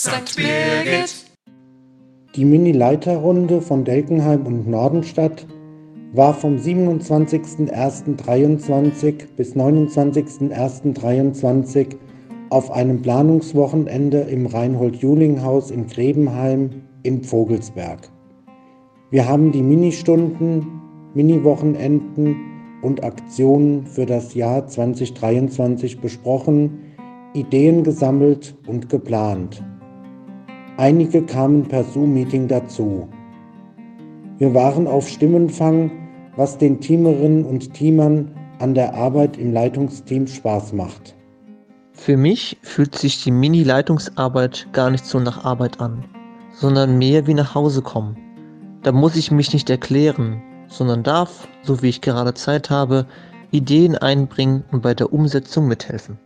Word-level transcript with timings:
St. 0.00 0.36
Birgit. 0.36 1.26
Die 2.36 2.44
Mini-Leiterrunde 2.44 3.60
von 3.60 3.84
Delkenheim 3.84 4.46
und 4.46 4.68
Nordenstadt 4.68 5.44
war 6.12 6.34
vom 6.34 6.54
27.01.23 6.54 9.24
bis 9.36 9.56
29.01.23 9.56 11.96
auf 12.50 12.70
einem 12.70 13.02
Planungswochenende 13.02 14.20
im 14.20 14.46
Reinhold-Juling-Haus 14.46 15.72
in 15.72 15.88
Grebenheim 15.88 16.70
in 17.02 17.24
Vogelsberg. 17.24 18.08
Wir 19.10 19.28
haben 19.28 19.50
die 19.50 19.62
Ministunden, 19.62 20.64
Mini-Wochenenden 21.14 22.36
und 22.82 23.02
Aktionen 23.02 23.84
für 23.84 24.06
das 24.06 24.34
Jahr 24.34 24.64
2023 24.64 26.00
besprochen, 26.00 26.84
Ideen 27.34 27.82
gesammelt 27.82 28.54
und 28.68 28.88
geplant. 28.88 29.60
Einige 30.78 31.22
kamen 31.22 31.66
per 31.66 31.82
Zoom-Meeting 31.82 32.46
dazu. 32.46 33.08
Wir 34.38 34.54
waren 34.54 34.86
auf 34.86 35.08
Stimmenfang, 35.08 35.90
was 36.36 36.56
den 36.56 36.80
Teamerinnen 36.80 37.44
und 37.44 37.74
Teamern 37.74 38.30
an 38.60 38.74
der 38.74 38.94
Arbeit 38.94 39.36
im 39.38 39.52
Leitungsteam 39.52 40.28
Spaß 40.28 40.74
macht. 40.74 41.16
Für 41.94 42.16
mich 42.16 42.58
fühlt 42.62 42.94
sich 42.94 43.24
die 43.24 43.32
Mini-Leitungsarbeit 43.32 44.68
gar 44.72 44.90
nicht 44.90 45.04
so 45.04 45.18
nach 45.18 45.44
Arbeit 45.44 45.80
an, 45.80 46.04
sondern 46.52 46.96
mehr 46.96 47.26
wie 47.26 47.34
nach 47.34 47.56
Hause 47.56 47.82
kommen. 47.82 48.16
Da 48.84 48.92
muss 48.92 49.16
ich 49.16 49.32
mich 49.32 49.52
nicht 49.52 49.68
erklären, 49.70 50.40
sondern 50.68 51.02
darf, 51.02 51.48
so 51.64 51.82
wie 51.82 51.88
ich 51.88 52.02
gerade 52.02 52.34
Zeit 52.34 52.70
habe, 52.70 53.06
Ideen 53.50 53.96
einbringen 53.96 54.62
und 54.70 54.82
bei 54.82 54.94
der 54.94 55.12
Umsetzung 55.12 55.66
mithelfen. 55.66 56.18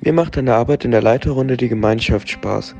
Mir 0.00 0.12
macht 0.12 0.36
an 0.36 0.46
der 0.46 0.56
Arbeit 0.56 0.84
in 0.84 0.90
der 0.90 1.02
Leiterrunde 1.02 1.56
die 1.56 1.68
Gemeinschaft 1.68 2.28
Spaß. 2.28 2.74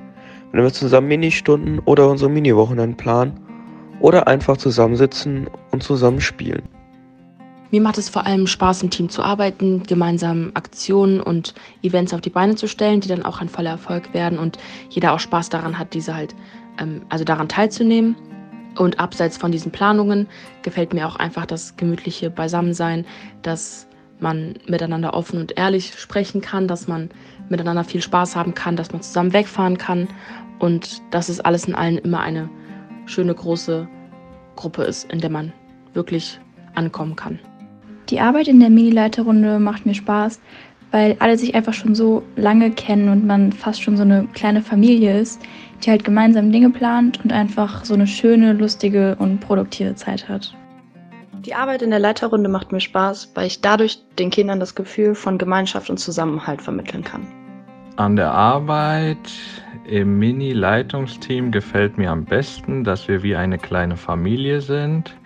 Wenn 0.56 0.64
wir 0.64 0.72
zusammen 0.72 1.08
Ministunden 1.08 1.80
oder 1.80 2.08
unsere 2.08 2.30
Mini-Wochenenden 2.30 2.96
planen 2.96 3.38
oder 4.00 4.26
einfach 4.26 4.56
zusammensitzen 4.56 5.50
und 5.70 5.82
zusammen 5.82 6.22
spielen. 6.22 6.62
Mir 7.70 7.82
macht 7.82 7.98
es 7.98 8.08
vor 8.08 8.24
allem 8.24 8.46
Spaß, 8.46 8.82
im 8.82 8.88
Team 8.88 9.10
zu 9.10 9.22
arbeiten, 9.22 9.82
gemeinsam 9.82 10.52
Aktionen 10.54 11.20
und 11.20 11.52
Events 11.82 12.14
auf 12.14 12.22
die 12.22 12.30
Beine 12.30 12.54
zu 12.54 12.68
stellen, 12.68 13.02
die 13.02 13.08
dann 13.08 13.22
auch 13.22 13.42
ein 13.42 13.50
voller 13.50 13.72
Erfolg 13.72 14.14
werden 14.14 14.38
und 14.38 14.56
jeder 14.88 15.12
auch 15.12 15.20
Spaß 15.20 15.50
daran 15.50 15.78
hat, 15.78 15.92
diese 15.92 16.16
halt, 16.16 16.34
ähm, 16.80 17.02
also 17.10 17.26
daran 17.26 17.50
teilzunehmen. 17.50 18.16
Und 18.78 18.98
abseits 18.98 19.36
von 19.36 19.52
diesen 19.52 19.72
Planungen 19.72 20.26
gefällt 20.62 20.94
mir 20.94 21.06
auch 21.06 21.16
einfach 21.16 21.44
das 21.44 21.76
gemütliche 21.76 22.30
Beisammensein, 22.30 23.04
dass 23.42 23.88
man 24.18 24.54
miteinander 24.66 25.14
offen 25.14 25.40
und 25.40 25.56
ehrlich 25.58 25.94
sprechen 25.98 26.40
kann, 26.40 26.68
dass 26.68 26.88
man 26.88 27.10
miteinander 27.48 27.84
viel 27.84 28.00
Spaß 28.02 28.36
haben 28.36 28.54
kann, 28.54 28.76
dass 28.76 28.92
man 28.92 29.02
zusammen 29.02 29.32
wegfahren 29.32 29.78
kann 29.78 30.08
und 30.58 31.02
dass 31.10 31.28
es 31.28 31.40
alles 31.40 31.66
in 31.66 31.74
allen 31.74 31.98
immer 31.98 32.20
eine 32.20 32.48
schöne 33.06 33.34
große 33.34 33.88
Gruppe 34.56 34.84
ist, 34.84 35.10
in 35.12 35.20
der 35.20 35.30
man 35.30 35.52
wirklich 35.94 36.40
ankommen 36.74 37.16
kann. 37.16 37.38
Die 38.08 38.20
Arbeit 38.20 38.48
in 38.48 38.60
der 38.60 38.70
Mini-Leiterrunde 38.70 39.58
macht 39.58 39.84
mir 39.84 39.94
Spaß, 39.94 40.40
weil 40.92 41.16
alle 41.18 41.36
sich 41.36 41.54
einfach 41.54 41.74
schon 41.74 41.94
so 41.94 42.22
lange 42.36 42.70
kennen 42.70 43.08
und 43.08 43.26
man 43.26 43.52
fast 43.52 43.82
schon 43.82 43.96
so 43.96 44.02
eine 44.02 44.28
kleine 44.32 44.62
Familie 44.62 45.20
ist, 45.20 45.42
die 45.84 45.90
halt 45.90 46.04
gemeinsam 46.04 46.52
Dinge 46.52 46.70
plant 46.70 47.22
und 47.22 47.32
einfach 47.32 47.84
so 47.84 47.94
eine 47.94 48.06
schöne, 48.06 48.52
lustige 48.52 49.16
und 49.18 49.40
produktive 49.40 49.94
Zeit 49.94 50.28
hat. 50.28 50.54
Die 51.46 51.54
Arbeit 51.54 51.80
in 51.82 51.90
der 51.90 52.00
Leiterrunde 52.00 52.48
macht 52.48 52.72
mir 52.72 52.80
Spaß, 52.80 53.30
weil 53.36 53.46
ich 53.46 53.60
dadurch 53.60 54.00
den 54.18 54.30
Kindern 54.30 54.58
das 54.58 54.74
Gefühl 54.74 55.14
von 55.14 55.38
Gemeinschaft 55.38 55.88
und 55.88 55.98
Zusammenhalt 55.98 56.60
vermitteln 56.60 57.04
kann. 57.04 57.24
An 57.94 58.16
der 58.16 58.32
Arbeit 58.32 59.16
im 59.86 60.18
Mini-Leitungsteam 60.18 61.52
gefällt 61.52 61.98
mir 61.98 62.10
am 62.10 62.24
besten, 62.24 62.82
dass 62.82 63.06
wir 63.06 63.22
wie 63.22 63.36
eine 63.36 63.58
kleine 63.58 63.96
Familie 63.96 64.60
sind, 64.60 65.16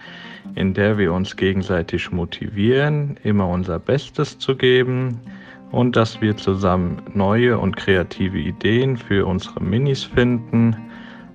in 0.56 0.74
der 0.74 0.98
wir 0.98 1.14
uns 1.14 1.36
gegenseitig 1.36 2.12
motivieren, 2.12 3.18
immer 3.22 3.48
unser 3.48 3.78
Bestes 3.78 4.38
zu 4.38 4.56
geben 4.56 5.22
und 5.70 5.96
dass 5.96 6.20
wir 6.20 6.36
zusammen 6.36 7.02
neue 7.14 7.58
und 7.58 7.78
kreative 7.78 8.38
Ideen 8.38 8.98
für 8.98 9.24
unsere 9.24 9.60
Minis 9.60 10.04
finden. 10.04 10.76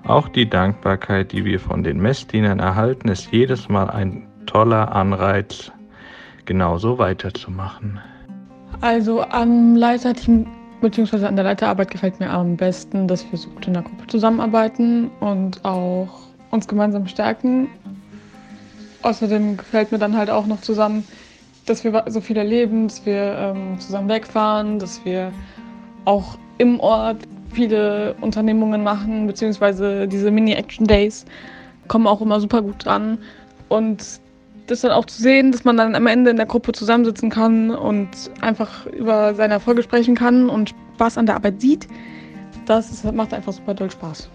Auch 0.04 0.28
die 0.30 0.48
Dankbarkeit, 0.48 1.32
die 1.32 1.44
wir 1.44 1.60
von 1.60 1.82
den 1.82 2.00
Messdienern 2.00 2.60
erhalten, 2.60 3.08
ist 3.08 3.32
jedes 3.32 3.68
Mal 3.68 3.90
ein 3.90 4.28
toller 4.56 4.96
Anreiz, 4.96 5.70
genauso 6.46 6.98
weiterzumachen. 6.98 8.00
Also 8.80 9.22
am 9.22 9.76
Leiterteam 9.76 10.48
bzw. 10.80 11.26
an 11.26 11.36
der 11.36 11.44
Leiterarbeit 11.44 11.92
gefällt 11.92 12.22
mir 12.22 12.30
am 12.30 12.56
besten, 12.56 13.06
dass 13.06 13.30
wir 13.30 13.38
so 13.38 13.50
gut 13.50 13.68
in 13.68 13.74
der 13.74 13.82
Gruppe 13.82 14.08
zusammenarbeiten 14.08 15.12
und 15.20 15.66
auch 15.66 16.08
uns 16.52 16.70
gemeinsam 16.70 17.06
stärken. 17.06 17.68
Außerdem 19.02 19.58
gefällt 19.58 19.92
mir 19.92 19.98
dann 19.98 20.16
halt 20.16 20.30
auch 20.30 20.46
noch 20.46 20.62
zusammen, 20.62 21.06
dass 21.66 21.84
wir 21.84 22.06
so 22.08 22.22
viel 22.22 22.38
erleben, 22.38 22.88
dass 22.88 23.06
wir 23.06 23.36
ähm, 23.38 23.78
zusammen 23.78 24.08
wegfahren, 24.08 24.80
dass 24.80 25.04
wir 25.04 25.34
auch 26.06 26.38
im 26.60 26.80
Ort 26.80 27.18
viele 27.52 28.16
Unternehmungen 28.22 28.84
machen, 28.84 29.28
beziehungsweise 29.28 30.08
diese 30.08 30.32
Mini-Action-Days 30.32 31.26
kommen 31.90 32.08
auch 32.08 32.22
immer 32.22 32.40
super 32.40 32.62
gut 32.62 32.86
dran. 32.86 33.18
Und 33.68 34.22
das 34.68 34.82
dann 34.82 34.92
auch 34.92 35.06
zu 35.06 35.22
sehen, 35.22 35.52
dass 35.52 35.64
man 35.64 35.78
dann 35.78 35.96
am 35.96 36.08
Ende 36.08 36.32
in 36.32 36.38
der 36.38 36.46
Gruppe 36.46 36.72
zusammensitzen 36.72 37.30
kann 37.30 37.72
und 37.72 38.10
einfach 38.42 38.86
über 38.88 39.36
seine 39.36 39.56
Erfolge 39.56 39.84
sprechen 39.84 40.16
kann 40.16 40.50
und 40.50 40.74
Spaß 40.96 41.18
an 41.18 41.26
der 41.26 41.36
Arbeit 41.36 41.62
sieht, 41.62 41.88
das 42.66 43.04
macht 43.04 43.34
einfach 43.34 43.54
super 43.54 43.74
doll 43.74 43.92
Spaß. 43.92 44.30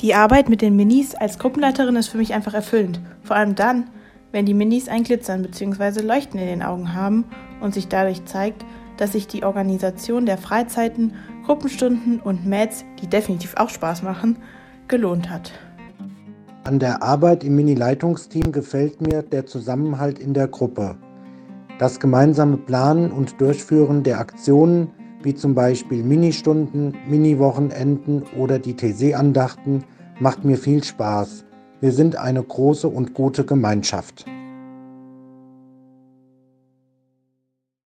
Die 0.00 0.14
Arbeit 0.14 0.48
mit 0.48 0.62
den 0.62 0.76
Minis 0.76 1.14
als 1.14 1.38
Gruppenleiterin 1.38 1.96
ist 1.96 2.08
für 2.08 2.18
mich 2.18 2.34
einfach 2.34 2.54
erfüllend. 2.54 3.00
Vor 3.22 3.34
allem 3.34 3.54
dann, 3.54 3.90
wenn 4.30 4.44
die 4.44 4.54
Minis 4.54 4.88
ein 4.88 5.04
Glitzern 5.04 5.42
bzw. 5.42 6.02
Leuchten 6.02 6.38
in 6.38 6.46
den 6.46 6.62
Augen 6.62 6.94
haben 6.94 7.24
und 7.60 7.74
sich 7.74 7.88
dadurch 7.88 8.24
zeigt, 8.26 8.64
dass 8.98 9.12
sich 9.12 9.26
die 9.26 9.44
Organisation 9.44 10.26
der 10.26 10.38
Freizeiten, 10.38 11.14
Gruppenstunden 11.44 12.20
und 12.20 12.46
Mats, 12.46 12.84
die 13.00 13.06
definitiv 13.06 13.54
auch 13.56 13.70
Spaß 13.70 14.02
machen, 14.02 14.36
gelohnt 14.88 15.30
hat. 15.30 15.52
An 16.66 16.80
der 16.80 17.00
Arbeit 17.00 17.44
im 17.44 17.54
Mini-Leitungsteam 17.54 18.50
gefällt 18.50 19.00
mir 19.00 19.22
der 19.22 19.46
Zusammenhalt 19.46 20.18
in 20.18 20.34
der 20.34 20.48
Gruppe. 20.48 20.96
Das 21.78 22.00
gemeinsame 22.00 22.56
Planen 22.56 23.12
und 23.12 23.40
Durchführen 23.40 24.02
der 24.02 24.18
Aktionen, 24.18 24.88
wie 25.22 25.36
zum 25.36 25.54
Beispiel 25.54 26.02
Ministunden, 26.02 26.92
Mini-Wochenenden 27.08 28.24
oder 28.36 28.58
die 28.58 28.74
TC-Andachten, 28.74 29.84
macht 30.18 30.44
mir 30.44 30.58
viel 30.58 30.82
Spaß. 30.82 31.44
Wir 31.80 31.92
sind 31.92 32.16
eine 32.16 32.42
große 32.42 32.88
und 32.88 33.14
gute 33.14 33.44
Gemeinschaft. 33.44 34.26